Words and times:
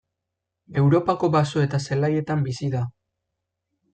Europako 0.83 1.29
baso 1.35 1.61
eta 1.65 1.81
zelaietan 1.89 2.43
bizi 2.49 2.73
da. 2.79 2.83